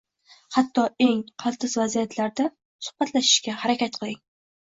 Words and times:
Hatto 0.53 0.85
eng 1.07 1.19
qaltis 1.43 1.75
vaziyatlarda 1.81 2.47
suhbatlashishga 2.87 3.59
harakat 3.65 4.01
qiling 4.01 4.19